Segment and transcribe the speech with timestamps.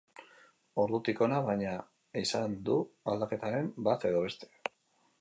[0.83, 1.75] Ordutik hona, baina,
[2.23, 2.81] izan du
[3.15, 4.55] aldaketaren bat edo beste.